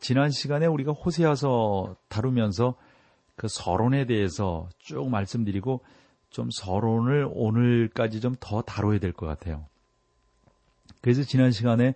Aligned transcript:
지난 0.00 0.30
시간에 0.30 0.66
우리가 0.66 0.92
호세아서 0.92 1.96
다루면서 2.08 2.74
그 3.36 3.48
서론에 3.48 4.06
대해서 4.06 4.68
쭉 4.78 5.08
말씀드리고 5.10 5.82
좀 6.30 6.48
서론을 6.50 7.28
오늘까지 7.32 8.20
좀 8.20 8.34
더 8.40 8.62
다뤄야 8.62 8.98
될 8.98 9.12
것 9.12 9.26
같아요. 9.26 9.66
그래서 11.00 11.22
지난 11.22 11.50
시간에 11.50 11.94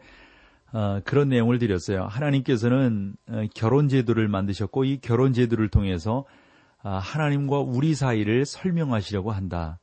어, 0.72 1.00
그런 1.04 1.28
내용을 1.28 1.58
드렸어요. 1.58 2.04
하나님께서는 2.04 3.14
어, 3.28 3.44
결혼 3.54 3.88
제도를 3.88 4.28
만드셨고 4.28 4.84
이 4.84 4.98
결혼 5.00 5.32
제도를 5.32 5.68
통해서 5.68 6.24
어, 6.82 6.90
하나님과 6.90 7.58
우리 7.58 7.94
사이를 7.94 8.44
설명하시려고 8.46 9.32
한다. 9.32 9.78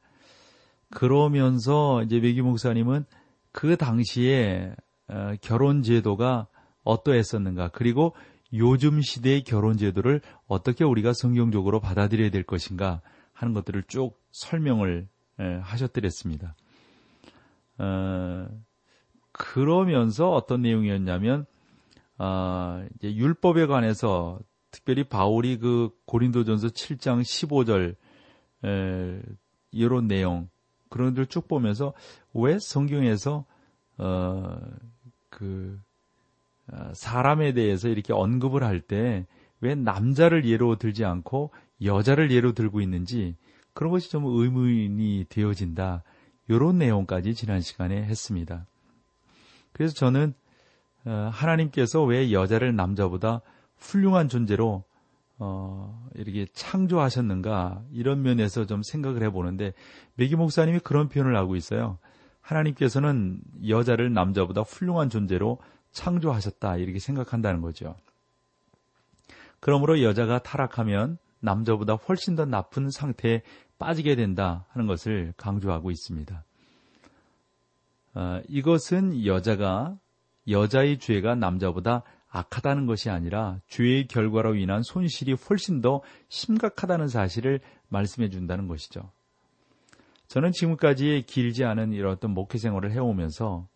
그러면서 0.90 2.02
이제 2.04 2.18
외기 2.18 2.42
목사님은 2.42 3.06
그 3.52 3.76
당시에 3.76 4.74
어, 5.10 5.34
결혼 5.42 5.84
제도가 5.84 6.48
어떠했었는가 6.88 7.70
그리고 7.70 8.16
요즘 8.54 9.02
시대의 9.02 9.44
결혼 9.44 9.78
제도를 9.78 10.22
어떻게 10.48 10.84
우리가 10.84 11.14
성경적으로 11.14 11.80
받아들여야 11.80 12.32
될 12.32 12.44
것인가 12.44 13.02
하는 13.34 13.54
것들을 13.54 13.84
쭉 13.88 14.20
설명을 14.32 15.08
하셨더랬습니다. 15.62 16.56
어, 17.80 18.48
그러면서 19.32 20.32
어떤 20.32 20.62
내용이었냐면 20.62 21.46
어, 22.18 22.84
이제 22.96 23.14
율법에 23.16 23.68
관해서 23.68 24.40
특별히 24.72 25.04
바울이 25.04 25.60
그 25.60 25.92
고린도전서 26.06 26.70
7장 26.70 27.22
15절 27.22 27.96
에, 28.66 29.22
이런 29.72 30.08
내용 30.08 30.50
그런 30.90 31.10
것들 31.10 31.28
쭉 31.28 31.48
보면서 31.48 31.94
왜 32.34 32.58
성경에서 32.60 33.46
어, 34.00 34.58
그 35.30 35.80
어, 35.80 35.87
사람에 36.94 37.54
대해서 37.54 37.88
이렇게 37.90 38.14
언급을 38.14 38.64
할 38.64 38.82
때 38.82 39.26
왜 39.60 39.76
남자를 39.76 40.46
예로 40.46 40.76
들지 40.78 41.06
않고 41.06 41.52
여자를 41.84 42.32
예로 42.32 42.54
들고 42.54 42.82
있는지 42.82 43.36
그런 43.74 43.92
것이 43.92 44.10
좀 44.10 44.26
의문이 44.26 45.26
되어진다. 45.30 46.04
이런 46.48 46.78
내용까지 46.78 47.36
지난 47.36 47.62
시간에 47.62 48.04
했습니다. 48.04 48.66
그래서 49.74 49.94
저는 49.94 50.34
어, 51.06 51.30
하나님께서 51.32 52.04
왜 52.04 52.32
여자를 52.32 52.76
남자보다 52.76 53.42
훌륭한 53.78 54.30
존재로 54.30 54.84
어, 55.40 56.08
이렇게 56.16 56.46
창조하셨는가 56.54 57.84
이런 57.92 58.24
면에서 58.24 58.66
좀 58.66 58.82
생각을 58.82 59.22
해보는데 59.24 59.74
메기 60.16 60.36
목사님이 60.36 60.80
그런 60.80 61.10
표현을 61.10 61.36
하고 61.36 61.56
있어요. 61.56 62.00
하나님께서는 62.42 63.42
여자를 63.68 64.14
남자보다 64.14 64.62
훌륭한 64.62 65.10
존재로 65.10 65.60
창조하셨다 65.92 66.78
이렇게 66.78 67.00
생각한다는 67.00 67.62
거죠. 67.62 67.96
그러므로 69.60 70.02
여자가 70.04 70.40
타락하면 70.40 71.18
남자보다 71.40 71.96
훨씬 71.96 72.36
더 72.36 72.46
나쁜 72.46 72.90
상태에 72.90 73.42
빠지게 73.80 74.16
된다 74.16 74.66
하는 74.70 74.88
것을 74.88 75.34
강조하고 75.38 75.92
있습니다. 75.92 76.44
어, 78.16 78.42
이것은 78.48 79.26
여자가 79.26 79.98
여자의 80.48 80.98
죄가 80.98 81.36
남자보다 81.36 82.04
악하다는 82.30 82.86
것이 82.86 83.10
아니라 83.10 83.60
죄의 83.68 84.08
결과로 84.08 84.56
인한 84.56 84.82
손실이 84.84 85.34
훨씬 85.34 85.82
더 85.82 86.02
심각하다는 86.30 87.08
사실을 87.08 87.60
말씀해 87.90 88.30
준다는 88.30 88.68
것이죠. 88.68 89.12
저는 90.28 90.52
지금까지 90.52 91.24
길지 91.26 91.64
않은 91.64 91.94
이런 91.94 92.12
어떤 92.12 92.32
목회 92.32 92.58
생활을 92.58 92.92
해오면서 92.92 93.68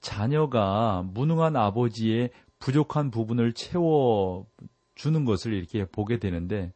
자녀가 0.00 1.04
무능한 1.12 1.56
아버지의 1.56 2.30
부족한 2.58 3.10
부분을 3.10 3.52
채워 3.52 4.46
주는 4.94 5.24
것을 5.24 5.52
이렇게 5.52 5.84
보게 5.84 6.18
되는데 6.18 6.72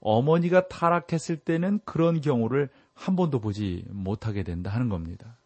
어머니가 0.00 0.68
타락했을 0.68 1.36
때는 1.36 1.80
그런 1.84 2.20
경우를 2.20 2.70
한 2.94 3.16
번도 3.16 3.40
보지 3.40 3.84
못하게 3.90 4.42
된다 4.42 4.70
하는 4.70 4.88
겁니다. 4.88 5.38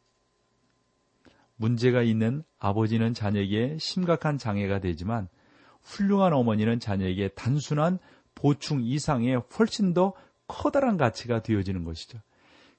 문제가 1.56 2.02
있는 2.02 2.42
아버지는 2.58 3.14
자녀에게 3.14 3.78
심각한 3.78 4.38
장애가 4.38 4.80
되지만 4.80 5.28
훌륭한 5.82 6.32
어머니는 6.32 6.80
자녀에게 6.80 7.28
단순한 7.28 7.98
보충 8.34 8.82
이상의 8.82 9.42
훨씬 9.58 9.94
더 9.94 10.14
커다란 10.48 10.96
가치가 10.96 11.42
되어지는 11.42 11.84
것이죠. 11.84 12.18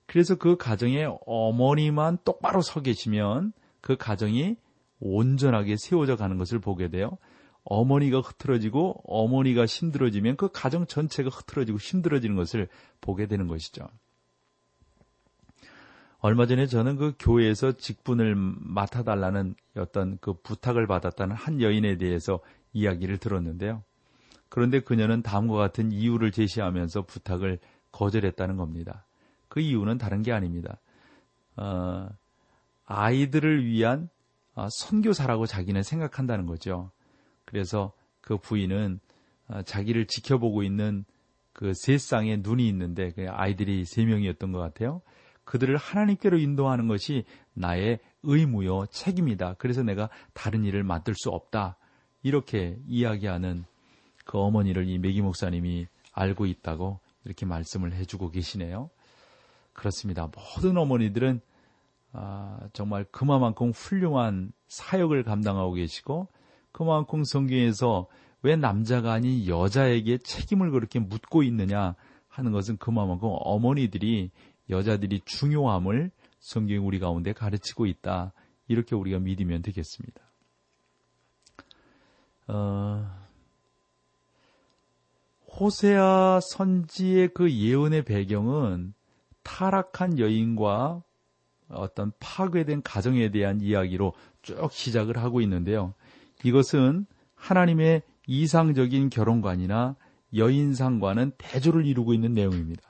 그래서 0.06 0.36
그 0.36 0.58
가정에 0.58 1.08
어머니만 1.26 2.20
똑바로 2.24 2.62
서 2.62 2.82
계시면 2.82 3.54
그 3.86 3.96
가정이 3.96 4.56
온전하게 5.00 5.78
세워져 5.78 6.16
가는 6.16 6.40
것을 6.40 6.58
보게 6.58 6.90
돼요. 6.90 7.20
어머니가 7.66 8.20
흐트러지고 8.20 9.04
어머니가 9.06 9.68
힘들어지면 9.68 10.38
그 10.38 10.50
가정 10.52 10.88
전체가 10.88 11.30
흐트러지고 11.30 11.78
힘들어지는 11.78 12.36
것을 12.36 12.68
보게 13.00 13.28
되는 13.28 13.48
것이죠. 13.48 13.88
얼마 16.18 16.48
전에 16.48 16.66
저는 16.66 16.96
그 16.96 17.14
교회에서 17.20 17.74
직분을 17.74 18.34
맡아달라는 18.36 19.54
어떤 19.78 20.18
그 20.20 20.34
부탁을 20.34 20.88
받았다는 20.88 21.36
한 21.36 21.62
여인에 21.62 21.98
대해서 21.98 22.40
이야기를 22.74 23.20
들었는데요. 23.20 23.84
그런데 24.50 24.80
그녀는 24.80 25.22
다음과 25.22 25.58
같은 25.58 25.92
이유를 25.92 26.32
제시하면서 26.32 27.04
부탁을 27.04 27.60
거절했다는 27.92 28.58
겁니다. 28.58 29.06
그 29.48 29.60
이유는 29.60 30.00
다른 30.00 30.24
게 30.24 30.32
아닙니다. 30.32 30.80
어, 31.56 32.10
아이들을 32.86 33.66
위한 33.66 34.10
어, 34.54 34.68
선교사라고 34.70 35.46
자기는 35.46 35.84
생각한다는 35.84 36.46
거죠. 36.46 36.92
그래서 37.44 37.92
그 38.22 38.38
부인은 38.38 39.00
어, 39.48 39.62
자기를 39.64 40.08
지켜보고 40.08 40.64
있는 40.64 41.06
그 41.54 41.74
세상에 41.74 42.38
눈이 42.38 42.68
있는데 42.68 43.12
그 43.12 43.28
아이들이 43.30 43.86
세 43.86 44.06
명이었던 44.06 44.52
것 44.52 44.60
같아요. 44.60 45.02
그들을 45.44 45.78
하나님께로 45.78 46.38
인도하는 46.38 46.88
것이 46.88 47.24
나의 47.54 48.00
의무요 48.24 48.88
책임이다. 48.88 49.56
그래서 49.58 49.84
내가 49.84 50.10
다른 50.34 50.66
일을 50.66 50.84
맡을 50.84 51.14
수 51.16 51.30
없다. 51.30 51.78
이렇게 52.24 52.78
이야기하는 52.88 53.66
그 54.26 54.40
어머니를 54.40 54.90
이 54.90 54.98
메기 54.98 55.22
목사님이 55.22 55.88
알고 56.12 56.48
있다고 56.48 57.00
이렇게 57.24 57.46
말씀을 57.46 57.94
해주고 57.94 58.32
계시네요. 58.32 58.90
그렇습니다. 59.74 60.30
모든 60.56 60.78
어머니들은 60.78 61.42
아, 62.18 62.60
정말 62.72 63.04
그만큼 63.12 63.72
훌륭한 63.72 64.54
사역을 64.68 65.24
감당하고 65.24 65.74
계시고 65.74 66.30
그만큼 66.72 67.24
성경에서 67.26 68.08
왜 68.42 68.56
남자가 68.56 69.12
아닌 69.14 69.48
여자에게 69.48 70.20
책임을 70.20 70.72
그렇게 70.72 71.00
묻고 71.00 71.44
있느냐 71.44 71.96
하는 72.30 72.52
것은 72.52 72.78
그만큼 72.78 73.18
어머니들이 73.22 74.32
여자들이 74.70 75.22
중요함을 75.26 76.12
성경이 76.40 76.80
우리 76.80 77.00
가운데 77.00 77.34
가르치고 77.34 77.86
있다. 77.86 78.34
이렇게 78.68 78.96
우리가 78.96 79.20
믿으면 79.20 79.62
되겠습니다. 79.62 80.22
어, 82.48 83.10
호세아 85.60 86.40
선지의 86.42 87.30
그 87.34 87.52
예언의 87.52 88.06
배경은 88.06 88.94
타락한 89.44 90.20
여인과 90.20 91.04
어떤 91.70 92.12
파괴된 92.20 92.82
가정에 92.84 93.32
대한 93.32 93.62
이야기로 93.62 94.14
쭉 94.42 94.72
시작을 94.72 95.18
하고 95.18 95.42
있는데요. 95.42 95.94
이것은 96.44 97.06
하나님의 97.36 98.04
이상적인 98.28 99.10
결혼관이나 99.10 99.96
여인상과는 100.36 101.34
대조를 101.38 101.86
이루고 101.86 102.14
있는 102.14 102.34
내용입니다. 102.34 102.84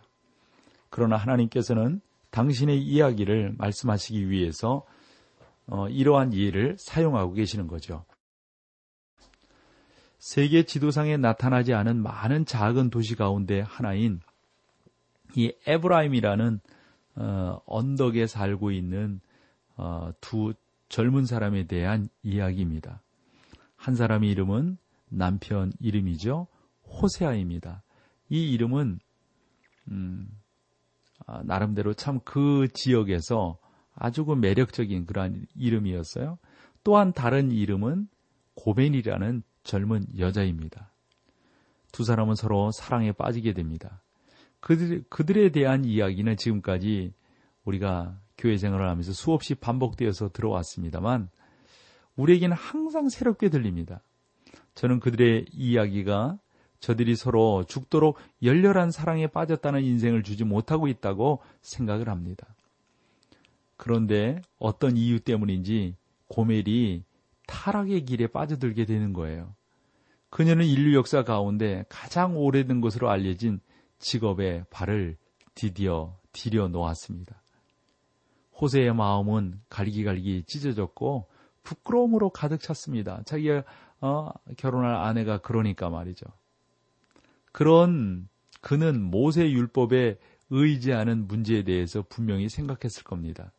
그러나 0.90 1.18
하나님께서는 1.18 2.02
당신의 2.32 2.82
이야기를 2.82 3.56
말씀하시기 3.58 4.30
위해서 4.30 4.86
어, 5.68 5.88
이러한 5.90 6.34
예를 6.34 6.76
사용하고 6.80 7.34
계시는 7.34 7.68
거죠. 7.68 8.06
세계 10.20 10.64
지도상에 10.64 11.18
나타나지 11.18 11.74
않은 11.74 12.02
많은 12.02 12.46
작은 12.46 12.90
도시 12.90 13.16
가운데 13.16 13.62
하나인 13.62 14.22
이 15.36 15.54
에브라임이라는 15.68 16.60
어, 17.16 17.60
언덕에 17.66 18.28
살고 18.28 18.72
있는 18.72 19.20
어, 19.78 20.12
두 20.22 20.54
젊은 20.90 21.26
사람에 21.26 21.66
대한 21.66 22.10
이야기입니다. 22.24 23.02
한 23.76 23.96
사람의 23.96 24.30
이름은 24.32 24.78
남편 25.10 25.72
이름이죠. 25.80 26.48
호세아입니다. 26.88 27.84
이 28.30 28.52
이름은 28.52 29.00
음, 29.90 30.28
아, 31.26 31.42
나름대로 31.44 31.94
참 31.94 32.20
그 32.24 32.68
지역에서 32.74 33.58
아주 33.94 34.26
그 34.26 34.34
매력적인 34.34 35.06
그러한 35.06 35.46
이름이었어요. 35.56 36.38
또한 36.84 37.14
다른 37.14 37.52
이름은 37.52 38.08
고벤이라는 38.56 39.44
젊은 39.64 40.06
여자입니다. 40.18 40.92
두 41.92 42.04
사람은 42.04 42.36
서로 42.36 42.72
사랑에 42.72 43.12
빠지게 43.12 43.54
됩니다. 43.54 44.02
그들, 44.66 45.04
그들에 45.10 45.50
대한 45.50 45.86
이야기는 45.86 46.38
지금까지 46.38 47.14
우리가 47.66 48.20
교회 48.36 48.58
생활을 48.58 48.90
하면서 48.90 49.14
수없이 49.14 49.54
반복되어서 49.54 50.30
들어왔습니다만 50.30 51.30
우리에게는 52.16 52.58
항상 52.58 53.08
새롭게 53.08 53.50
들립니다. 53.50 54.02
저는 54.74 55.00
그들의 55.02 55.46
이야기가 55.52 56.40
저들이 56.80 57.16
서로 57.16 57.64
죽도록 57.68 58.18
열렬한 58.42 58.90
사랑에 58.90 59.28
빠졌다는 59.28 59.84
인생을 59.84 60.24
주지 60.24 60.44
못하고 60.44 60.88
있다고 60.88 61.44
생각을 61.62 62.10
합니다. 62.10 62.56
그런데 63.78 64.42
어떤 64.58 64.98
이유 64.98 65.20
때문인지 65.20 65.96
고멜이 66.30 67.04
타락의 67.46 68.06
길에 68.06 68.26
빠져들게 68.26 68.86
되는 68.86 69.14
거예요. 69.14 69.54
그녀는 70.32 70.66
인류 70.66 70.98
역사 70.98 71.24
가운데 71.24 71.86
가장 71.88 72.36
오래된 72.36 72.82
것으로 72.82 73.12
알려진 73.12 73.60
직업에 74.00 74.64
발을 74.70 75.18
디디어 75.54 76.18
디려 76.32 76.68
놓았습니다. 76.68 77.42
호세의 78.60 78.94
마음은 78.94 79.62
갈기갈기 79.70 80.44
찢어졌고 80.44 81.28
부끄러움으로 81.64 82.30
가득 82.30 82.62
찼습니다. 82.62 83.22
자기가 83.26 83.64
어, 84.02 84.30
결혼할 84.58 84.96
아내가 84.96 85.40
그러니까 85.40 85.90
말이죠. 85.90 86.26
그런 87.52 88.28
그는 88.62 89.02
모세 89.02 89.50
율법에 89.50 90.18
의지하는 90.50 91.28
문제에 91.28 91.64
대해서 91.64 92.04
분명히 92.08 92.50
생각했을 92.50 93.04
겁니다. 93.04 93.52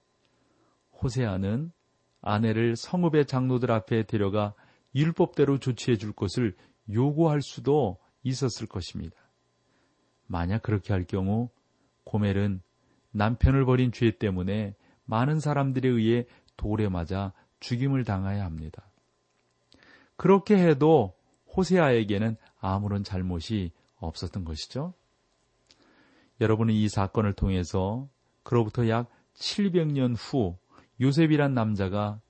호세아는 1.03 1.73
아내를 2.21 2.77
성읍의 2.77 3.27
장로들 3.27 3.71
앞에 3.71 4.05
데려가 4.05 4.55
율법대로 4.95 5.59
조치해 5.59 5.97
줄 5.97 6.13
것을 6.13 6.57
요구할 6.93 7.43
수도 7.43 7.99
있었을 8.23 8.67
것입니다. 8.67 9.17
만약 10.27 10.63
그렇게 10.63 10.93
할 10.93 11.05
경우 11.05 11.49
고멜은 12.05 12.61
남편을 13.13 13.65
버린 13.65 13.93
죄 13.93 14.11
때문에 14.11 14.75
많은 15.05 15.41
사람들에 15.41 15.89
의해 15.89 16.27
돌에 16.57 16.89
맞아 16.89 17.33
죽임을 17.61 18.05
당해야 18.05 18.45
합니다. 18.45 18.91
그렇게 20.17 20.57
해도 20.57 21.15
호세아에게는 21.57 22.37
아무런 22.59 23.05
잘못이 23.05 23.73
없었던 23.97 24.45
것이죠. 24.45 24.95
여러분은 26.41 26.75
이 26.75 26.89
사건을 26.89 27.33
통해서 27.33 28.09
그로부터 28.43 28.89
약 28.89 29.11
700년 29.35 30.15
후 30.17 30.57
요셉이란 31.01 31.55
남자가 31.55 32.21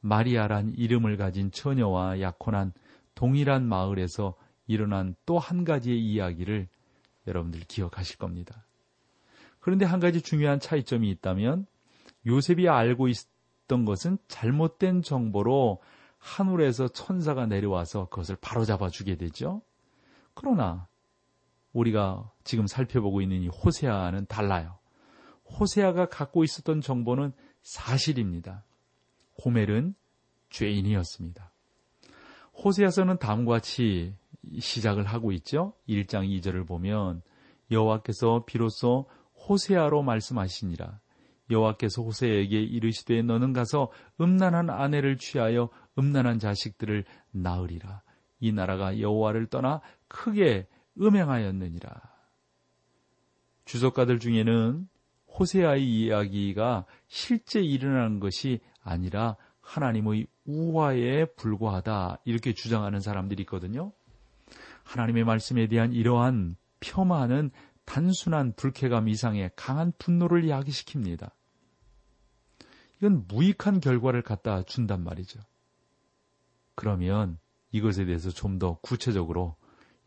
마리아란 0.00 0.72
이름을 0.76 1.16
가진 1.16 1.50
처녀와 1.50 2.20
약혼한 2.20 2.72
동일한 3.14 3.66
마을에서 3.66 4.36
일어난 4.66 5.14
또 5.24 5.38
한 5.38 5.64
가지의 5.64 5.98
이야기를 5.98 6.68
여러분들 7.26 7.60
기억하실 7.60 8.18
겁니다. 8.18 8.64
그런데 9.60 9.84
한 9.84 10.00
가지 10.00 10.22
중요한 10.22 10.60
차이점이 10.60 11.10
있다면 11.10 11.66
요셉이 12.26 12.68
알고 12.68 13.08
있던 13.08 13.84
것은 13.84 14.18
잘못된 14.28 15.02
정보로 15.02 15.82
하늘에서 16.18 16.88
천사가 16.88 17.46
내려와서 17.46 18.08
그것을 18.08 18.36
바로잡아 18.40 18.88
주게 18.88 19.16
되죠. 19.16 19.62
그러나 20.34 20.88
우리가 21.72 22.30
지금 22.44 22.66
살펴보고 22.66 23.20
있는 23.20 23.42
이 23.42 23.48
호세아는 23.48 24.26
달라요. 24.26 24.78
호세아가 25.58 26.06
갖고 26.06 26.42
있었던 26.44 26.80
정보는 26.80 27.32
사실입니다. 27.62 28.64
고멜은 29.40 29.94
죄인이었습니다. 30.50 31.52
호세아서는 32.64 33.18
다음과 33.18 33.52
같이 33.52 34.14
시작을 34.58 35.04
하고 35.04 35.32
있죠. 35.32 35.74
1장 35.88 36.28
2절을 36.28 36.66
보면 36.66 37.22
여호와께서 37.70 38.44
비로소 38.46 39.08
호세아로 39.48 40.02
말씀하시니라. 40.02 41.00
여호와께서 41.50 42.02
호세에게 42.02 42.60
이르시되 42.60 43.22
너는 43.22 43.52
가서 43.52 43.90
음란한 44.20 44.70
아내를 44.70 45.16
취하여 45.18 45.68
음란한 45.98 46.38
자식들을 46.38 47.04
낳으리라. 47.30 48.02
이 48.40 48.52
나라가 48.52 48.98
여호와를 48.98 49.46
떠나 49.46 49.80
크게 50.08 50.68
음행하였느니라. 51.00 51.90
주석가들 53.64 54.18
중에는 54.18 54.88
호세아의 55.38 55.84
이야기가 55.84 56.86
실제 57.08 57.60
일어나는 57.60 58.20
것이 58.20 58.60
아니라 58.80 59.36
하나님의 59.60 60.26
우화에 60.46 61.26
불과하다 61.36 62.20
이렇게 62.24 62.54
주장하는 62.54 63.00
사람들이 63.00 63.42
있거든요. 63.42 63.92
하나님의 64.86 65.24
말씀에 65.24 65.66
대한 65.66 65.92
이러한 65.92 66.56
폄하는 66.80 67.50
단순한 67.84 68.54
불쾌감 68.56 69.08
이상의 69.08 69.50
강한 69.56 69.92
분노를 69.98 70.42
이야기시킵니다. 70.42 71.30
이건 72.96 73.24
무익한 73.28 73.80
결과를 73.80 74.22
갖다 74.22 74.62
준단 74.62 75.02
말이죠. 75.04 75.40
그러면 76.74 77.38
이것에 77.72 78.04
대해서 78.04 78.30
좀 78.30 78.58
더 78.58 78.78
구체적으로 78.80 79.56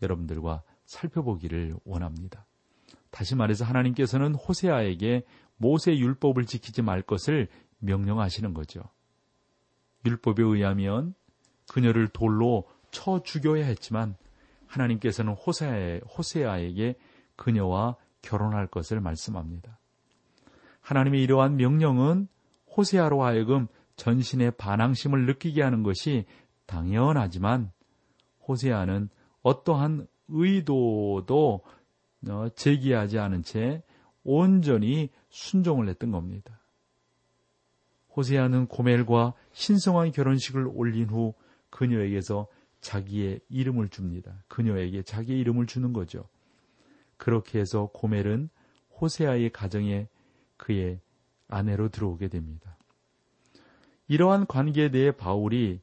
여러분들과 0.01 0.63
살펴보기를 0.85 1.75
원합니다. 1.83 2.45
다시 3.11 3.35
말해서 3.35 3.65
하나님께서는 3.65 4.33
호세아에게 4.33 5.25
모세 5.57 5.95
율법을 5.95 6.45
지키지 6.45 6.81
말 6.81 7.01
것을 7.01 7.47
명령하시는 7.79 8.53
거죠. 8.53 8.81
율법에 10.05 10.41
의하면 10.41 11.13
그녀를 11.71 12.07
돌로 12.07 12.67
쳐 12.91 13.21
죽여야 13.21 13.65
했지만 13.65 14.15
하나님께서는 14.69 15.33
호세아에, 15.33 16.01
호세아에게 16.17 16.95
그녀와 17.35 17.95
결혼할 18.21 18.67
것을 18.67 19.01
말씀합니다. 19.01 19.79
하나님의 20.81 21.23
이러한 21.23 21.57
명령은 21.57 22.27
호세아로 22.75 23.23
하여금 23.23 23.67
전신의 23.95 24.51
반항심을 24.51 25.25
느끼게 25.25 25.61
하는 25.61 25.83
것이 25.83 26.25
당연하지만 26.65 27.71
호세아는 28.47 29.09
어떠한 29.41 30.07
의도도 30.27 31.61
어, 32.29 32.49
제기하지 32.55 33.17
않은 33.17 33.43
채 33.43 33.83
온전히 34.23 35.09
순종을 35.29 35.89
했던 35.89 36.11
겁니다. 36.11 36.61
호세아는 38.15 38.67
고멜과 38.67 39.33
신성한 39.53 40.11
결혼식을 40.11 40.69
올린 40.73 41.09
후 41.09 41.33
그녀에게서 41.69 42.47
자기의 42.81 43.41
이름을 43.49 43.89
줍니다. 43.89 44.43
그녀에게 44.47 45.03
자기의 45.03 45.39
이름을 45.39 45.65
주는 45.65 45.93
거죠. 45.93 46.27
그렇게 47.17 47.59
해서 47.59 47.89
고멜은 47.93 48.49
호세아의 48.99 49.51
가정에 49.51 50.07
그의 50.57 50.99
아내로 51.47 51.89
들어오게 51.89 52.27
됩니다. 52.27 52.77
이러한 54.07 54.45
관계에 54.47 54.89
대해 54.91 55.11
바울이 55.11 55.81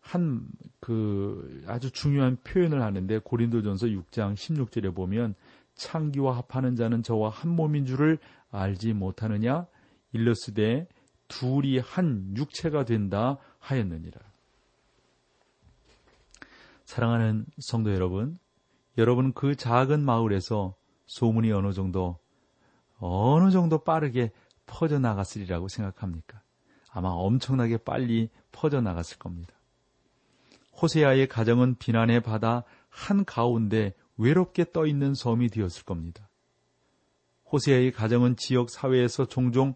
한 0.00 0.46
그 0.86 1.64
아주 1.66 1.90
중요한 1.90 2.36
표현을 2.44 2.80
하는데 2.80 3.18
고린도전서 3.18 3.88
6장 3.88 4.34
16절에 4.34 4.94
보면 4.94 5.34
창기와 5.74 6.36
합하는 6.36 6.76
자는 6.76 7.02
저와 7.02 7.28
한 7.28 7.50
몸인 7.50 7.86
줄을 7.86 8.18
알지 8.52 8.92
못하느냐 8.92 9.66
일러스되 10.12 10.86
둘이 11.26 11.80
한 11.80 12.34
육체가 12.36 12.84
된다 12.84 13.38
하였느니라. 13.58 14.20
사랑하는 16.86 17.46
성도 17.58 17.92
여러분, 17.92 18.38
여러분 18.96 19.32
그 19.32 19.56
작은 19.56 20.04
마을에서 20.04 20.76
소문이 21.06 21.52
어느 21.52 21.72
정도 21.72 22.18
어느 22.98 23.50
정도 23.50 23.78
빠르게 23.78 24.30
퍼져 24.64 24.98
나갔으리라고 24.98 25.68
생각합니까? 25.68 26.40
아마 26.90 27.08
엄청나게 27.08 27.78
빨리 27.78 28.30
퍼져 28.52 28.80
나갔을 28.80 29.18
겁니다. 29.18 29.52
호세아의 30.80 31.28
가정은 31.28 31.74
비난의 31.74 32.22
바다 32.22 32.62
한 32.88 33.24
가운데 33.24 33.92
외롭게 34.16 34.72
떠 34.72 34.86
있는 34.86 35.14
섬이 35.14 35.48
되었을 35.48 35.84
겁니다. 35.84 36.30
호세아의 37.52 37.92
가정은 37.92 38.36
지역 38.36 38.70
사회에서 38.70 39.26
종종 39.26 39.74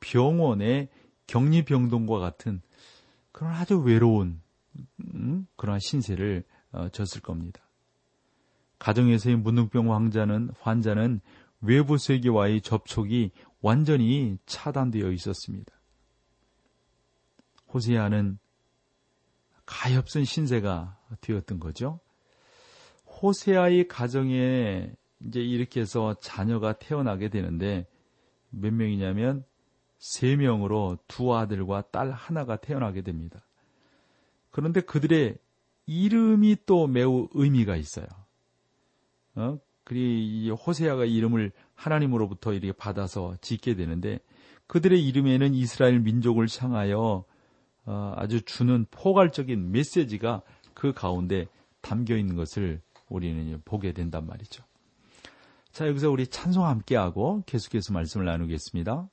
병원의 0.00 0.88
격리병동과 1.26 2.18
같은 2.18 2.62
그런 3.30 3.52
아주 3.52 3.78
외로운 3.78 4.40
음, 5.14 5.46
그러한 5.56 5.80
신세를 5.80 6.44
어, 6.72 6.88
졌을 6.90 7.20
겁니다. 7.20 7.60
가정에서의 8.78 9.36
문둥병 9.36 9.92
환자는 9.92 10.50
환자는 10.60 11.20
외부 11.60 11.98
세계와의 11.98 12.60
접촉이 12.60 13.30
완전히 13.62 14.38
차단되어 14.46 15.10
있었습니다. 15.12 15.72
호세아는 17.72 18.38
가엾은 19.64 20.24
신세가 20.24 20.98
되었던 21.20 21.58
거죠. 21.58 22.00
호세아의 23.22 23.88
가정에 23.88 24.92
이제 25.20 25.40
이렇게 25.40 25.80
해서 25.80 26.14
자녀가 26.20 26.74
태어나게 26.74 27.28
되는데 27.28 27.86
몇 28.50 28.72
명이냐면 28.72 29.44
세 29.98 30.36
명으로 30.36 30.98
두 31.08 31.34
아들과 31.34 31.82
딸 31.90 32.12
하나가 32.12 32.56
태어나게 32.56 33.02
됩니다. 33.02 33.45
그런데 34.56 34.80
그들의 34.80 35.36
이름이 35.84 36.56
또 36.64 36.86
매우 36.86 37.28
의미가 37.34 37.76
있어요. 37.76 38.06
어? 39.34 39.58
그리 39.84 40.48
호세아가 40.48 41.04
이름을 41.04 41.52
하나님으로부터 41.74 42.54
이렇게 42.54 42.72
받아서 42.72 43.36
짓게 43.42 43.74
되는데 43.76 44.18
그들의 44.66 45.06
이름에는 45.08 45.52
이스라엘 45.52 46.00
민족을 46.00 46.46
향하여 46.58 47.26
어, 47.84 48.14
아주 48.16 48.40
주는 48.46 48.86
포괄적인 48.90 49.72
메시지가 49.72 50.40
그 50.72 50.94
가운데 50.94 51.48
담겨 51.82 52.16
있는 52.16 52.34
것을 52.34 52.80
우리는 53.10 53.60
보게 53.66 53.92
된단 53.92 54.26
말이죠. 54.26 54.64
자, 55.70 55.86
여기서 55.86 56.10
우리 56.10 56.26
찬송 56.26 56.64
함께하고 56.64 57.42
계속해서 57.44 57.92
말씀을 57.92 58.24
나누겠습니다. 58.24 59.06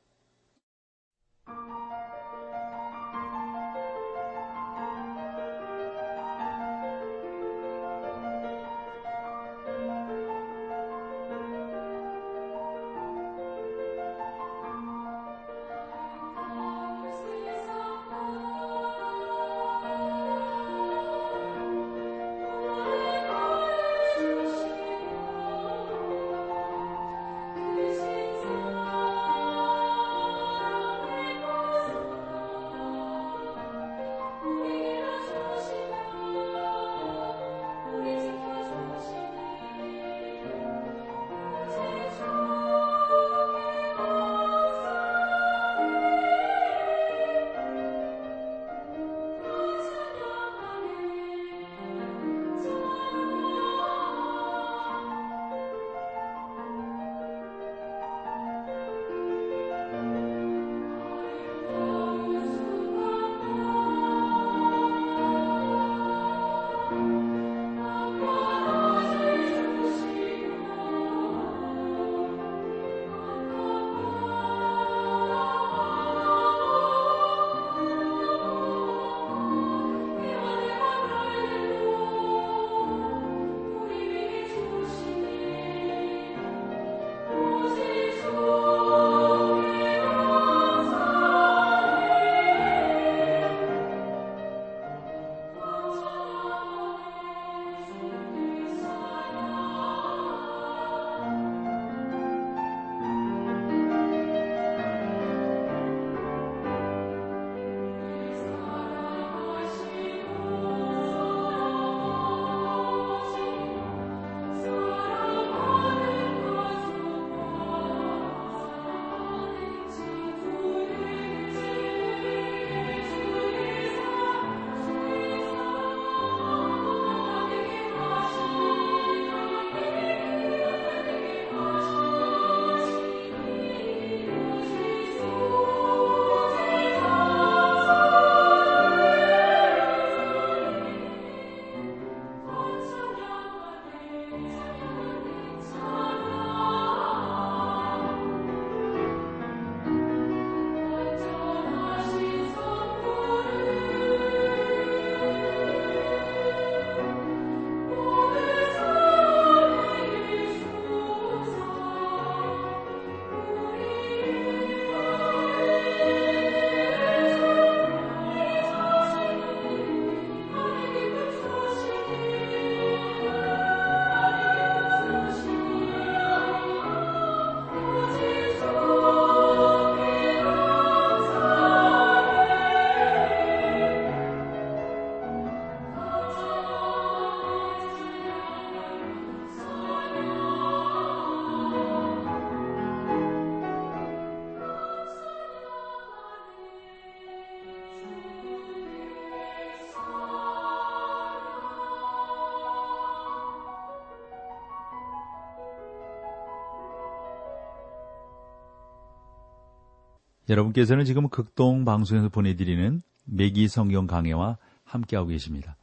여러분께서는 210.53 211.05
지금 211.05 211.29
극동 211.29 211.83
방송에서 211.83 212.29
보내드리는 212.29 213.01
매기 213.25 213.67
성경 213.67 214.05
강해와 214.07 214.57
함께하고 214.83 215.29
계십니다. 215.29 215.75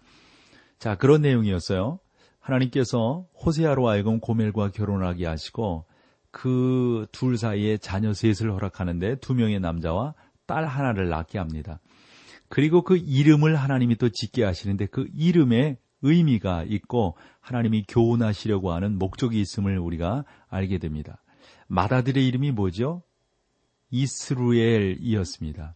자, 0.79 0.97
그런 0.97 1.23
내용이었어요. 1.23 1.99
하나님께서 2.39 3.27
호세아로 3.45 3.89
하여금 3.89 4.21
고멜과 4.21 4.71
결혼하게 4.71 5.27
하시고 5.27 5.85
그 6.31 7.07
둘 7.13 7.37
사이에 7.37 7.77
자녀 7.77 8.13
셋을 8.13 8.53
허락하는데 8.53 9.17
두 9.17 9.35
명의 9.35 9.59
남자와 9.59 10.15
딸 10.47 10.67
하나를 10.67 11.09
낳게 11.09 11.39
합니다. 11.39 11.81
그리고 12.49 12.83
그 12.83 12.97
이름을 12.97 13.57
하나님이 13.57 13.97
또 13.97 14.09
짓게 14.09 14.45
하시는데 14.45 14.87
그 14.87 15.07
이름에 15.15 15.79
의미가 16.03 16.65
있고 16.69 17.17
하나님이 17.41 17.85
교훈하시려고 17.89 18.73
하는 18.73 18.99
목적이 18.99 19.41
있음을 19.41 19.79
우리가 19.79 20.25
알게 20.49 20.79
됩니다. 20.79 21.23
마다들의 21.67 22.27
이름이 22.27 22.53
뭐죠? 22.53 23.03
이스루엘이었습니다. 23.91 25.75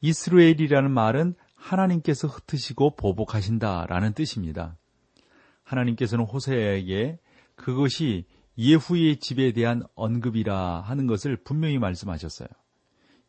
이스루엘이라는 0.00 0.90
말은 0.90 1.34
하나님께서 1.54 2.28
흩으시고 2.28 2.96
보복하신다라는 2.96 4.12
뜻입니다. 4.12 4.76
하나님께서는 5.62 6.24
호세에게 6.24 7.18
그것이 7.56 8.26
예후의 8.58 9.16
집에 9.16 9.52
대한 9.52 9.82
언급이라 9.94 10.80
하는 10.80 11.06
것을 11.06 11.36
분명히 11.36 11.78
말씀하셨어요. 11.78 12.48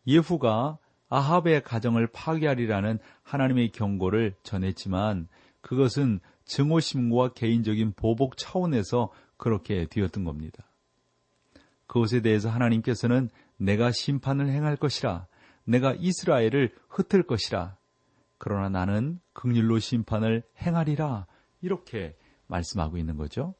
예후가 0.05 0.77
아합의 1.09 1.63
가정을 1.63 2.07
파괴하리라는 2.07 2.99
하나님의 3.23 3.71
경고를 3.71 4.35
전했지만 4.43 5.27
그것은 5.61 6.19
증오심과 6.45 7.33
개인적인 7.33 7.93
보복 7.95 8.37
차원에서 8.37 9.11
그렇게 9.37 9.87
되었던 9.87 10.23
겁니다. 10.23 10.65
그것에 11.87 12.21
대해서 12.21 12.49
하나님께서는 12.49 13.29
내가 13.57 13.91
심판을 13.91 14.49
행할 14.49 14.75
것이라, 14.75 15.27
내가 15.63 15.95
이스라엘을 15.97 16.75
흩을 16.89 17.23
것이라, 17.23 17.77
그러나 18.37 18.69
나는 18.69 19.19
극률로 19.33 19.79
심판을 19.79 20.43
행하리라, 20.61 21.25
이렇게 21.61 22.15
말씀하고 22.47 22.97
있는 22.97 23.17
거죠. 23.17 23.55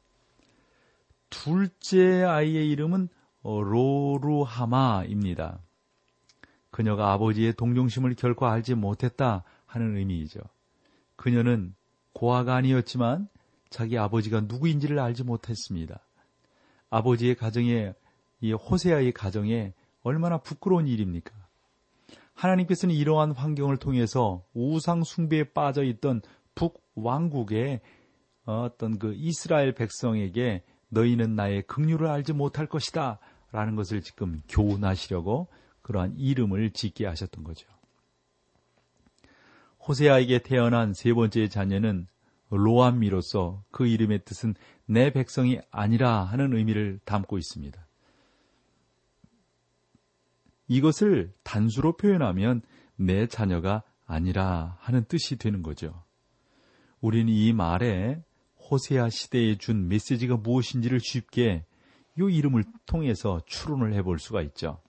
둘째 1.30 2.22
아이의 2.22 2.68
이름은 2.70 3.08
로루하마입니다. 3.42 5.60
그녀가 6.70 7.12
아버지의 7.12 7.54
동정심을 7.54 8.14
결코 8.16 8.46
알지 8.46 8.74
못했다 8.74 9.44
하는 9.66 9.96
의미이죠. 9.96 10.40
그녀는 11.16 11.74
고아가 12.12 12.54
아니었지만 12.56 13.28
자기 13.70 13.96
아버지가 13.98 14.42
누구인지를 14.42 14.98
알지 14.98 15.24
못했습니다. 15.24 16.00
아버지의 16.90 17.34
가정에 17.34 17.94
이 18.40 18.52
호세아의 18.52 19.12
가정에 19.12 19.72
얼마나 20.06 20.38
부끄러운 20.38 20.86
일입니까? 20.86 21.34
하나님께서는 22.34 22.94
이러한 22.94 23.32
환경을 23.32 23.76
통해서 23.76 24.44
우상 24.54 25.02
숭배에 25.02 25.42
빠져 25.52 25.82
있던 25.82 26.22
북 26.54 26.80
왕국의 26.94 27.80
어떤 28.44 29.00
그 29.00 29.14
이스라엘 29.16 29.72
백성에게 29.72 30.62
너희는 30.90 31.34
나의 31.34 31.62
긍휼을 31.62 32.06
알지 32.06 32.34
못할 32.34 32.68
것이다 32.68 33.18
라는 33.50 33.74
것을 33.74 34.00
지금 34.00 34.42
교훈하시려고 34.48 35.48
그러한 35.82 36.14
이름을 36.16 36.70
짓게 36.70 37.04
하셨던 37.04 37.42
거죠. 37.42 37.68
호세아에게 39.88 40.38
태어난 40.44 40.94
세 40.94 41.12
번째 41.14 41.48
자녀는 41.48 42.06
로암미로서 42.50 43.64
그 43.72 43.88
이름의 43.88 44.24
뜻은 44.24 44.54
내 44.84 45.10
백성이 45.10 45.58
아니라 45.72 46.22
하는 46.22 46.54
의미를 46.54 47.00
담고 47.04 47.38
있습니다. 47.38 47.85
이것을 50.68 51.32
단수로 51.42 51.96
표현하면 51.96 52.62
내 52.96 53.26
자녀가 53.26 53.82
아니라 54.06 54.76
하는 54.80 55.04
뜻이 55.04 55.36
되는 55.36 55.62
거죠. 55.62 56.02
우리는 57.00 57.32
이 57.32 57.52
말에 57.52 58.22
호세아 58.70 59.10
시대에 59.10 59.56
준 59.56 59.88
메시지가 59.88 60.38
무엇인지를 60.38 61.00
쉽게 61.00 61.64
이 62.18 62.22
이름을 62.22 62.64
통해서 62.86 63.40
추론을 63.46 63.94
해볼 63.94 64.18
수가 64.18 64.42
있죠. 64.42 64.80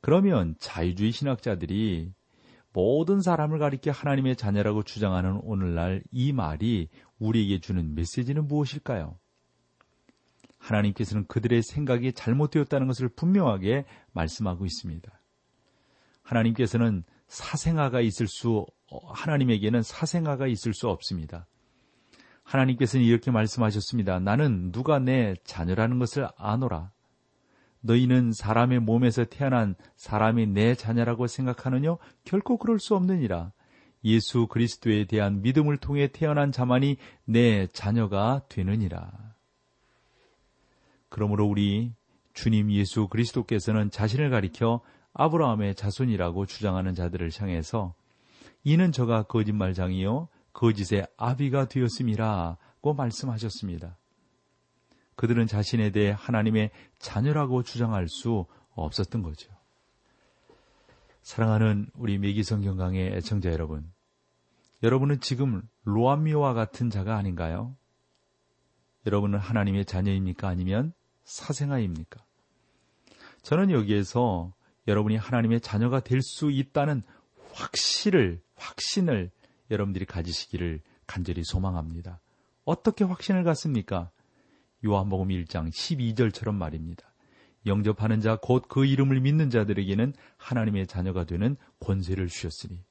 그러면 0.00 0.56
자유주의 0.58 1.12
신학자들이 1.12 2.12
모든 2.72 3.20
사람을 3.20 3.58
가리켜 3.58 3.92
하나님의 3.92 4.36
자녀라고 4.36 4.82
주장하는 4.82 5.40
오늘날 5.42 6.02
이 6.10 6.32
말이 6.32 6.88
우리에게 7.18 7.60
주는 7.60 7.94
메시지는 7.94 8.48
무엇일까요? 8.48 9.16
하나님께서는 10.62 11.26
그들의 11.26 11.62
생각이 11.62 12.12
잘못되었다는 12.12 12.86
것을 12.86 13.08
분명하게 13.08 13.84
말씀하고 14.12 14.64
있습니다. 14.64 15.10
하나님께서는 16.22 17.02
사생아가 17.26 18.00
있을 18.00 18.28
수, 18.28 18.66
하나님에게는 19.12 19.82
사생아가 19.82 20.46
있을 20.46 20.72
수 20.72 20.88
없습니다. 20.88 21.46
하나님께서는 22.44 23.04
이렇게 23.04 23.30
말씀하셨습니다. 23.30 24.20
나는 24.20 24.70
누가 24.72 24.98
내 24.98 25.34
자녀라는 25.44 25.98
것을 25.98 26.28
아노라. 26.36 26.90
너희는 27.80 28.32
사람의 28.32 28.80
몸에서 28.80 29.24
태어난 29.24 29.74
사람이 29.96 30.46
내 30.46 30.74
자녀라고 30.76 31.26
생각하느냐? 31.26 31.96
결코 32.24 32.56
그럴 32.56 32.78
수 32.78 32.94
없느니라. 32.94 33.52
예수 34.04 34.46
그리스도에 34.46 35.06
대한 35.06 35.42
믿음을 35.42 35.76
통해 35.78 36.08
태어난 36.08 36.52
자만이 36.52 36.98
내 37.24 37.66
자녀가 37.68 38.42
되느니라. 38.48 39.31
그러므로 41.12 41.46
우리 41.46 41.94
주님 42.32 42.72
예수 42.72 43.06
그리스도께서는 43.06 43.90
자신을 43.90 44.30
가리켜 44.30 44.80
아브라함의 45.12 45.74
자손이라고 45.74 46.46
주장하는 46.46 46.94
자들을 46.94 47.30
향해서 47.38 47.94
이는 48.64 48.92
저가 48.92 49.24
거짓말장이요 49.24 50.28
거짓의 50.54 51.06
아비가 51.18 51.68
되었음이라고 51.68 52.94
말씀하셨습니다. 52.94 53.98
그들은 55.14 55.46
자신에 55.46 55.90
대해 55.90 56.14
하나님의 56.16 56.70
자녀라고 56.98 57.62
주장할 57.62 58.08
수 58.08 58.46
없었던 58.70 59.22
거죠. 59.22 59.52
사랑하는 61.20 61.90
우리 61.94 62.16
매기성경강의 62.16 63.12
애청자 63.16 63.52
여러분, 63.52 63.92
여러분은 64.82 65.20
지금 65.20 65.60
로암미와 65.84 66.54
같은 66.54 66.88
자가 66.88 67.16
아닌가요? 67.16 67.76
여러분은 69.04 69.38
하나님의 69.38 69.84
자녀입니까? 69.84 70.48
아니면 70.48 70.94
사생아입니까? 71.32 72.22
저는 73.42 73.70
여기에서 73.70 74.52
여러분이 74.86 75.16
하나님의 75.16 75.60
자녀가 75.60 76.00
될 76.00 76.20
수 76.22 76.50
있다는 76.50 77.02
확신을, 77.52 78.40
확신을 78.56 79.30
여러분들이 79.70 80.04
가지시기를 80.04 80.80
간절히 81.06 81.42
소망합니다. 81.44 82.20
어떻게 82.64 83.04
확신을 83.04 83.44
갖습니까? 83.44 84.10
요한복음 84.84 85.28
1장 85.28 85.70
12절처럼 85.70 86.54
말입니다. 86.54 87.12
영접하는 87.66 88.20
자 88.20 88.36
곧 88.36 88.68
그 88.68 88.84
이름을 88.84 89.20
믿는 89.20 89.48
자들에게는 89.50 90.14
하나님의 90.36 90.86
자녀가 90.86 91.24
되는 91.24 91.56
권세를 91.80 92.26
주셨으니 92.28 92.82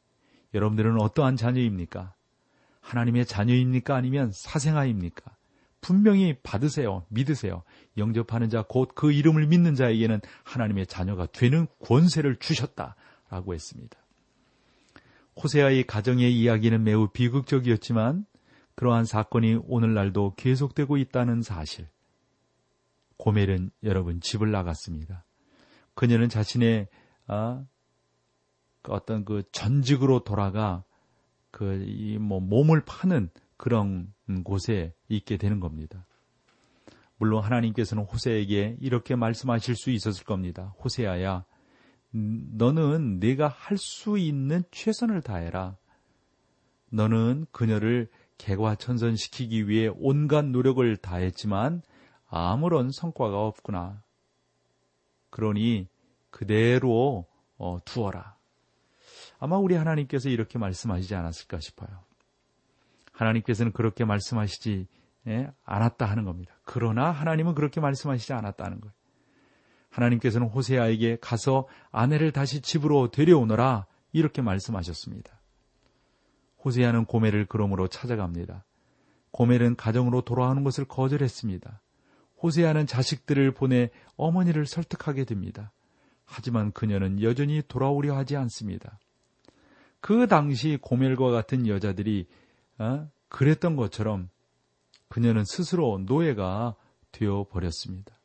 여러분들은 0.53 0.99
어떠한 0.99 1.35
자녀입니까? 1.35 2.13
하나님의 2.79 3.25
자녀입니까? 3.25 3.95
아니면 3.95 4.31
사생아입니까? 4.33 5.35
분명히 5.81 6.35
받으세요. 6.43 7.05
믿으세요. 7.09 7.63
영접하는 7.97 8.49
자 8.49 8.63
곧 8.69 8.93
그 8.95 9.11
이름을 9.11 9.47
믿는 9.47 9.75
자에게는 9.75 10.21
하나님의 10.43 10.87
자녀가 10.87 11.25
되는 11.25 11.67
권세를 11.83 12.37
주셨다라고 12.37 13.53
했습니다. 13.53 13.97
호세아의 15.41 15.85
가정의 15.87 16.33
이야기는 16.39 16.83
매우 16.83 17.07
비극적이었지만 17.07 18.25
그러한 18.75 19.05
사건이 19.05 19.61
오늘날도 19.65 20.35
계속되고 20.35 20.97
있다는 20.97 21.41
사실. 21.41 21.87
고멜은 23.17 23.71
여러분 23.83 24.19
집을 24.21 24.51
나갔습니다. 24.51 25.25
그녀는 25.95 26.29
자신의 26.29 26.87
아, 27.27 27.63
그 28.81 28.91
어떤 28.93 29.25
그 29.25 29.43
전직으로 29.51 30.23
돌아가 30.23 30.83
그 31.51 31.83
이 31.85 32.17
뭐 32.17 32.39
몸을 32.39 32.81
파는 32.85 33.29
그런 33.61 34.11
곳에 34.43 34.91
있게 35.07 35.37
되는 35.37 35.59
겁니다. 35.59 36.07
물론 37.17 37.43
하나님께서는 37.43 38.05
호세에게 38.05 38.77
이렇게 38.81 39.15
말씀하실 39.15 39.75
수 39.75 39.91
있었을 39.91 40.25
겁니다. 40.25 40.73
호세아야, 40.83 41.45
너는 42.11 43.19
내가 43.19 43.47
할 43.47 43.77
수 43.77 44.17
있는 44.17 44.63
최선을 44.71 45.21
다해라. 45.21 45.77
너는 46.89 47.45
그녀를 47.51 48.09
개과천선시키기 48.39 49.69
위해 49.69 49.91
온갖 49.93 50.43
노력을 50.43 50.97
다했지만 50.97 51.83
아무런 52.29 52.89
성과가 52.89 53.45
없구나. 53.45 54.01
그러니 55.29 55.87
그대로 56.31 57.27
어, 57.59 57.77
두어라. 57.85 58.35
아마 59.37 59.57
우리 59.57 59.75
하나님께서 59.75 60.29
이렇게 60.29 60.57
말씀하시지 60.57 61.13
않았을까 61.13 61.59
싶어요. 61.59 62.10
하나님께서는 63.21 63.71
그렇게 63.71 64.03
말씀하시지 64.03 64.87
예, 65.27 65.51
않았다 65.63 66.05
하는 66.05 66.25
겁니다. 66.25 66.53
그러나 66.63 67.11
하나님은 67.11 67.53
그렇게 67.53 67.79
말씀하시지 67.79 68.33
않았다는 68.33 68.81
거예요. 68.81 68.93
하나님께서는 69.89 70.47
호세아에게 70.47 71.17
가서 71.21 71.67
아내를 71.91 72.31
다시 72.31 72.61
집으로 72.61 73.11
데려오너라 73.11 73.85
이렇게 74.13 74.41
말씀하셨습니다. 74.41 75.31
호세아는 76.63 77.05
고멜을 77.05 77.45
그러므로 77.47 77.87
찾아갑니다. 77.87 78.65
고멜은 79.31 79.75
가정으로 79.75 80.21
돌아오는 80.21 80.63
것을 80.63 80.85
거절했습니다. 80.85 81.81
호세아는 82.41 82.87
자식들을 82.87 83.51
보내 83.53 83.89
어머니를 84.17 84.65
설득하게 84.65 85.25
됩니다. 85.25 85.71
하지만 86.25 86.71
그녀는 86.71 87.21
여전히 87.21 87.61
돌아오려 87.67 88.15
하지 88.15 88.35
않습니다. 88.37 88.97
그 89.99 90.27
당시 90.27 90.79
고멜과 90.81 91.29
같은 91.29 91.67
여자들이 91.67 92.27
어? 92.81 93.07
그랬던 93.29 93.75
것처럼 93.75 94.29
그녀는 95.07 95.43
스스로 95.45 95.99
노예가 95.99 96.75
되어 97.11 97.45
버렸습니다. 97.49 98.17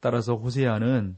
따라서 0.00 0.36
호세아는 0.36 1.16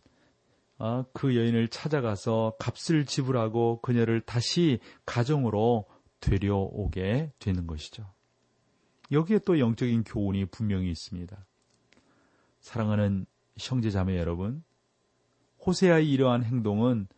어, 0.79 1.05
그 1.13 1.35
여인을 1.35 1.69
찾아가서 1.69 2.55
값을 2.61 3.07
지불하고 3.07 3.81
그녀를 3.81 4.21
다시 4.21 4.79
가정으로 5.05 5.87
데려오게 6.21 7.33
되는 7.41 7.67
것이죠. 7.67 8.07
여기에 9.11 9.41
또 9.41 9.59
영적인 9.59 10.05
교훈이 10.05 10.45
분명히 10.47 10.91
있습니다. 10.91 11.45
사랑하는 12.61 13.27
형제자매 13.59 14.17
여러분, 14.19 14.63
호세아의 15.67 16.11
이러한 16.11 16.45
행동은 16.45 17.09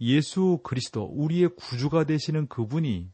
예수 0.00 0.60
그리스도, 0.62 1.04
우리의 1.04 1.50
구주가 1.56 2.04
되시는 2.04 2.46
그분이 2.46 3.10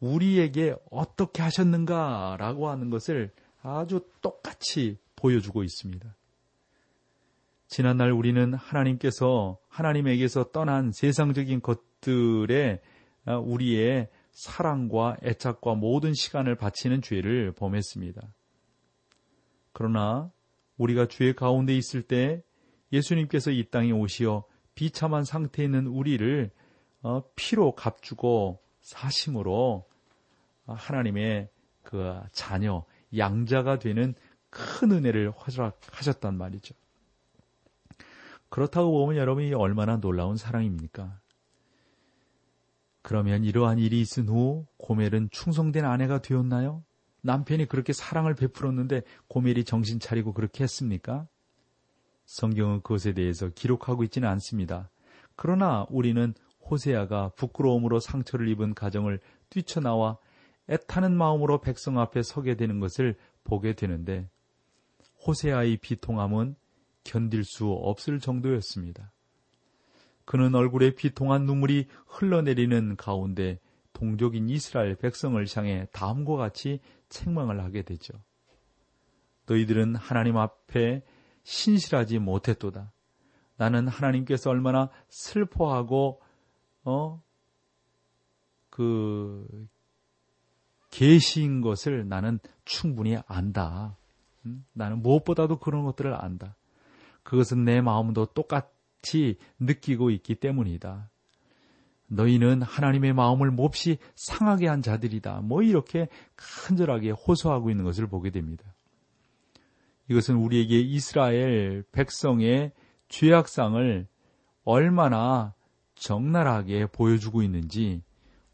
우리에게 0.00 0.74
어떻게 0.90 1.42
하셨는가라고 1.42 2.68
하는 2.68 2.90
것을 2.90 3.30
아주 3.62 4.06
똑같이 4.22 4.98
보여주고 5.16 5.62
있습니다. 5.62 6.14
지난날 7.68 8.10
우리는 8.10 8.52
하나님께서 8.54 9.58
하나님에게서 9.68 10.50
떠난 10.50 10.90
세상적인 10.90 11.60
것들에 11.60 12.80
아, 13.26 13.36
우리의 13.36 14.08
사랑과 14.32 15.16
애착과 15.22 15.74
모든 15.74 16.14
시간을 16.14 16.56
바치는 16.56 17.02
죄를 17.02 17.52
범했습니다. 17.52 18.22
그러나 19.72 20.32
우리가 20.78 21.06
죄 21.06 21.32
가운데 21.32 21.76
있을 21.76 22.02
때 22.02 22.42
예수님께서 22.92 23.50
이 23.50 23.64
땅에 23.70 23.92
오시어 23.92 24.44
비참한 24.74 25.24
상태에 25.24 25.66
있는 25.66 25.86
우리를 25.86 26.50
어, 27.02 27.22
피로 27.36 27.74
값주고 27.74 28.60
사심으로 28.80 29.86
하나님의 30.74 31.48
그 31.82 32.20
자녀, 32.32 32.84
양자가 33.16 33.78
되는 33.78 34.14
큰 34.50 34.92
은혜를 34.92 35.30
허락하셨단 35.30 36.36
말이죠. 36.36 36.74
그렇다고 38.48 38.90
보면 38.90 39.16
여러분이 39.16 39.54
얼마나 39.54 39.98
놀라운 39.98 40.36
사랑입니까? 40.36 41.20
그러면 43.02 43.44
이러한 43.44 43.78
일이 43.78 44.00
있은 44.00 44.28
후 44.28 44.66
고멜은 44.78 45.30
충성된 45.30 45.84
아내가 45.84 46.20
되었나요? 46.20 46.84
남편이 47.22 47.66
그렇게 47.66 47.92
사랑을 47.92 48.34
베풀었는데 48.34 49.02
고멜이 49.28 49.64
정신 49.64 50.00
차리고 50.00 50.32
그렇게 50.32 50.64
했습니까? 50.64 51.26
성경은 52.26 52.82
그것에 52.82 53.12
대해서 53.12 53.48
기록하고 53.48 54.04
있지는 54.04 54.28
않습니다. 54.28 54.90
그러나 55.36 55.86
우리는 55.90 56.34
호세아가 56.70 57.30
부끄러움으로 57.36 58.00
상처를 58.00 58.48
입은 58.48 58.74
가정을 58.74 59.20
뛰쳐나와 59.48 60.18
애타는 60.70 61.16
마음으로 61.16 61.60
백성 61.60 61.98
앞에 61.98 62.22
서게 62.22 62.54
되는 62.54 62.80
것을 62.80 63.16
보게 63.44 63.74
되는데 63.74 64.28
호세아의 65.26 65.78
비통함은 65.78 66.54
견딜 67.04 67.44
수 67.44 67.70
없을 67.70 68.20
정도였습니다. 68.20 69.12
그는 70.24 70.54
얼굴에 70.54 70.94
비통한 70.94 71.44
눈물이 71.44 71.88
흘러내리는 72.06 72.96
가운데 72.96 73.58
동족인 73.92 74.48
이스라엘 74.48 74.94
백성을 74.94 75.44
향해 75.56 75.88
다음과 75.92 76.36
같이 76.36 76.80
책망을 77.08 77.62
하게 77.64 77.82
되죠. 77.82 78.14
너희들은 79.46 79.96
하나님 79.96 80.36
앞에 80.36 81.02
신실하지 81.42 82.20
못했도다. 82.20 82.92
나는 83.56 83.88
하나님께서 83.88 84.50
얼마나 84.50 84.88
슬퍼하고 85.08 86.20
어 86.84 87.20
그 88.70 89.68
계신 90.90 91.60
것을 91.60 92.08
나는 92.08 92.38
충분히 92.64 93.16
안다. 93.26 93.96
나는 94.72 95.02
무엇보다도 95.02 95.58
그런 95.58 95.84
것들을 95.84 96.14
안다. 96.14 96.56
그것은 97.22 97.64
내 97.64 97.80
마음도 97.80 98.26
똑같이 98.26 99.36
느끼고 99.58 100.10
있기 100.10 100.36
때문이다. 100.36 101.10
너희는 102.08 102.62
하나님의 102.62 103.12
마음을 103.12 103.50
몹시 103.50 103.98
상하게 104.16 104.66
한 104.66 104.82
자들이다. 104.82 105.42
뭐 105.42 105.62
이렇게 105.62 106.08
간절하게 106.36 107.10
호소하고 107.10 107.70
있는 107.70 107.84
것을 107.84 108.08
보게 108.08 108.30
됩니다. 108.30 108.64
이것은 110.08 110.34
우리에게 110.34 110.80
이스라엘 110.80 111.84
백성의 111.92 112.72
죄악상을 113.08 114.08
얼마나 114.64 115.54
적나라하게 115.94 116.86
보여주고 116.86 117.42
있는지 117.42 118.02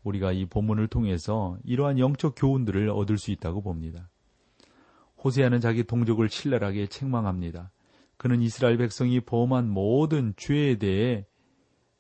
우리가 0.07 0.31
이 0.31 0.47
본문을 0.47 0.87
통해서 0.87 1.59
이러한 1.64 1.99
영적 1.99 2.35
교훈들을 2.37 2.90
얻을 2.90 3.19
수 3.19 3.33
있다고 3.33 3.61
봅니다. 3.61 4.09
호세아는 5.23 5.61
자기 5.61 5.83
동족을 5.83 6.29
신랄하게 6.29 6.87
책망합니다. 6.87 7.73
그는 8.16 8.40
이스라엘 8.40 8.77
백성이 8.79 9.21
범한 9.21 9.69
모든 9.69 10.33
죄에 10.37 10.77
대해 10.77 11.27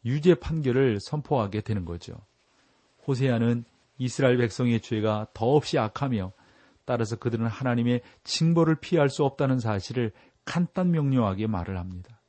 유죄 0.04 0.34
판결을 0.34 1.00
선포하게 1.00 1.62
되는 1.62 1.84
거죠. 1.84 2.14
호세아는 3.06 3.64
이스라엘 3.98 4.36
백성의 4.36 4.80
죄가 4.80 5.28
더없이 5.34 5.78
악하며 5.78 6.32
따라서 6.84 7.16
그들은 7.16 7.46
하나님의 7.46 8.02
징벌을 8.22 8.76
피할 8.76 9.08
수 9.08 9.24
없다는 9.24 9.58
사실을 9.58 10.12
간단 10.44 10.92
명료하게 10.92 11.48
말을 11.48 11.76
합니다. 11.76 12.20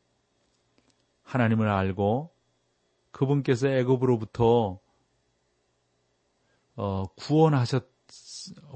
하나님을 1.22 1.70
알고 1.70 2.32
그분께서 3.12 3.68
애굽으로부터 3.68 4.80
어, 6.78 7.06
구원하셨 7.16 7.98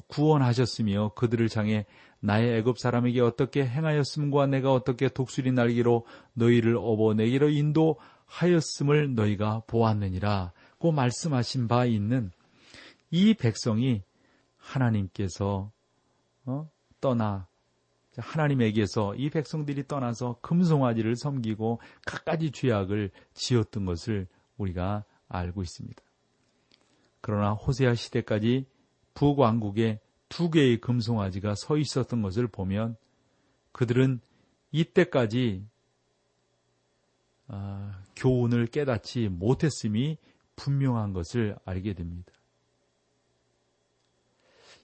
구원하셨으며 0.08 1.14
그들을 1.16 1.48
향해 1.56 1.86
나의 2.20 2.58
애굽 2.58 2.78
사람에게 2.78 3.22
어떻게 3.22 3.66
행하였음과 3.66 4.48
내가 4.48 4.74
어떻게 4.74 5.08
독수리 5.08 5.54
날기로 5.54 6.06
너희를 6.34 6.76
업어내기로 6.78 7.50
인도하였음을 7.50 9.16
너희가 9.16 9.64
보았느니라고 9.68 10.92
말씀하신 10.92 11.68
바 11.68 11.86
있는 11.86 12.32
이 13.12 13.34
백성이 13.34 14.04
하나님께서 14.58 15.72
어? 16.46 16.70
떠나 17.00 17.48
하나님에게서 18.18 19.16
이 19.16 19.30
백성들이 19.30 19.88
떠나서 19.88 20.40
금송아지를 20.42 21.16
섬기고 21.16 21.80
갖가지 22.06 22.52
죄악을 22.52 23.12
지었던 23.34 23.86
것을 23.86 24.28
우리가 24.58 25.06
알고 25.30 25.62
있습니다. 25.62 26.04
그러나 27.22 27.54
호세아 27.54 27.96
시대까지 27.96 28.66
북왕국에 29.14 30.00
두 30.30 30.50
개의 30.50 30.80
금송아지가 30.80 31.56
서 31.56 31.78
있었던 31.78 32.22
것을 32.22 32.48
보면 32.48 32.96
그들은 33.72 34.20
이때까지 34.72 35.66
아, 37.48 38.02
교훈을 38.16 38.68
깨닫지 38.68 39.28
못했음이 39.28 40.18
분명한 40.56 41.14
것을 41.14 41.58
알게 41.66 41.94
됩니다. 41.94 42.32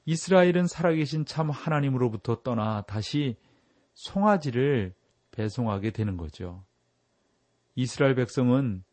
이스라엘은 0.06 0.68
살아계신 0.68 1.26
참 1.26 1.50
하나님으로부터 1.50 2.42
떠나 2.42 2.82
다시 2.82 3.36
송아지를 3.94 4.94
배송하게 5.32 5.92
되는 5.92 6.18
거죠. 6.18 6.64
이스라엘 7.76 8.16
백성은 8.16 8.84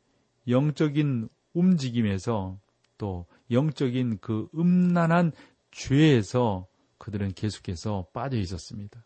영적인 0.48 1.28
움직임에서 1.52 2.58
또 3.04 3.26
영적인 3.50 4.16
그 4.22 4.48
음란한 4.54 5.32
죄에서 5.72 6.66
그들은 6.96 7.34
계속해서 7.34 8.06
빠져 8.14 8.38
있었습니다. 8.38 9.04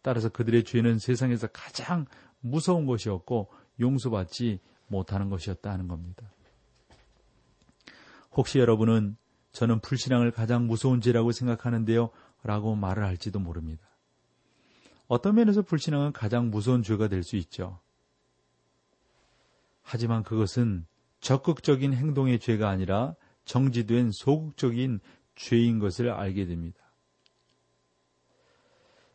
따라서 0.00 0.30
그들의 0.30 0.64
죄는 0.64 0.98
세상에서 0.98 1.48
가장 1.48 2.06
무서운 2.40 2.86
것이었고 2.86 3.52
용서받지 3.78 4.60
못하는 4.86 5.28
것이었다 5.28 5.70
하는 5.70 5.86
겁니다. 5.86 6.32
혹시 8.32 8.58
여러분은 8.58 9.18
저는 9.52 9.80
불신앙을 9.80 10.30
가장 10.30 10.66
무서운 10.66 11.02
죄라고 11.02 11.32
생각하는데요. 11.32 12.08
라고 12.42 12.74
말을 12.74 13.04
할지도 13.04 13.38
모릅니다. 13.38 13.86
어떤 15.08 15.34
면에서 15.34 15.60
불신앙은 15.60 16.12
가장 16.12 16.48
무서운 16.48 16.82
죄가 16.82 17.08
될 17.08 17.22
수 17.22 17.36
있죠. 17.36 17.80
하지만 19.82 20.22
그것은 20.22 20.86
적극적인 21.20 21.94
행동의 21.94 22.38
죄가 22.38 22.68
아니라 22.68 23.14
정지된 23.44 24.10
소극적인 24.12 25.00
죄인 25.34 25.78
것을 25.78 26.10
알게 26.10 26.46
됩니다. 26.46 26.78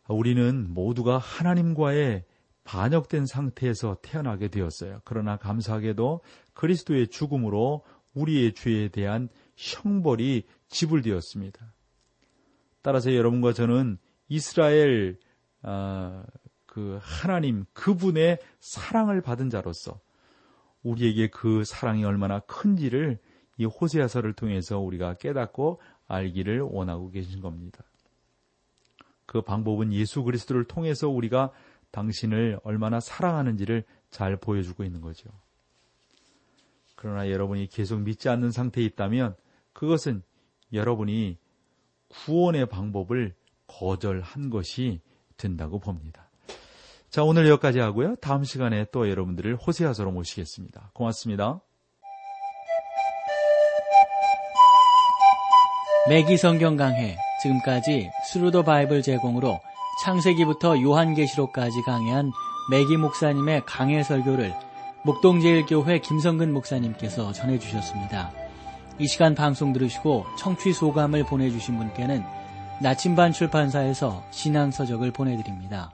우리는 0.07 0.73
모두가 0.73 1.17
하나님과의 1.17 2.25
반역된 2.63 3.25
상태에서 3.25 3.97
태어나게 4.01 4.47
되었어요. 4.47 5.01
그러나 5.03 5.37
감사하게도 5.37 6.21
그리스도의 6.53 7.07
죽음으로 7.07 7.83
우리의 8.13 8.53
죄에 8.53 8.89
대한 8.89 9.29
형벌이 9.55 10.43
지불되었습니다. 10.67 11.73
따라서 12.81 13.13
여러분과 13.13 13.53
저는 13.53 13.97
이스라엘 14.27 15.17
어, 15.63 16.23
그 16.65 16.99
하나님 17.01 17.65
그분의 17.73 18.39
사랑을 18.59 19.21
받은 19.21 19.49
자로서 19.49 19.99
우리에게 20.85 21.27
그 21.27 21.63
사랑이 21.65 22.05
얼마나 22.05 22.39
큰지를 22.41 23.17
이 23.57 23.65
호세아서를 23.65 24.33
통해서 24.33 24.79
우리가 24.79 25.15
깨닫고 25.15 25.81
알기를 26.07 26.61
원하고 26.61 27.09
계신 27.09 27.41
겁니다. 27.41 27.83
그 29.25 29.41
방법은 29.41 29.91
예수 29.93 30.23
그리스도를 30.23 30.65
통해서 30.65 31.09
우리가 31.09 31.51
당신을 31.89 32.59
얼마나 32.63 32.99
사랑하는지를 32.99 33.83
잘 34.11 34.37
보여주고 34.37 34.83
있는 34.83 35.01
거죠. 35.01 35.29
그러나 36.95 37.29
여러분이 37.29 37.67
계속 37.67 38.01
믿지 38.01 38.29
않는 38.29 38.51
상태에 38.51 38.83
있다면 38.85 39.35
그것은 39.73 40.21
여러분이 40.71 41.37
구원의 42.09 42.67
방법을 42.67 43.33
거절한 43.67 44.51
것이 44.51 45.01
된다고 45.37 45.79
봅니다. 45.79 46.24
자, 47.15 47.23
오늘 47.23 47.47
여기까지 47.47 47.79
하고요. 47.79 48.17
다음 48.17 48.43
시간에 48.43 48.85
또 48.91 49.09
여러분들을 49.09 49.55
호세아서로 49.55 50.11
모시겠습니다. 50.11 50.91
고맙습니다. 50.93 51.61
맥기 56.09 56.35
성경 56.35 56.75
강해 56.75 57.15
지금까지 57.41 58.11
Thru 58.27 58.48
the 58.48 58.63
Bible 58.63 59.01
제공으로 59.01 59.61
창세기부터 60.03 60.81
요한계시록까지 60.81 61.83
강해한 61.85 62.33
맥기 62.69 62.97
목사님의 62.97 63.61
강해 63.65 64.03
설교를 64.03 64.53
목동제일교회 65.05 65.99
김성근 65.99 66.51
목사님께서 66.51 67.31
전해주셨습니다. 67.31 68.33
이 68.99 69.07
시간 69.07 69.35
방송 69.35 69.71
들으시고 69.71 70.25
청취 70.37 70.73
소감을 70.73 71.23
보내주신 71.27 71.77
분께는 71.77 72.25
나침반 72.81 73.31
출판사에서 73.31 74.21
신앙서적을 74.31 75.11
보내드립니다. 75.11 75.93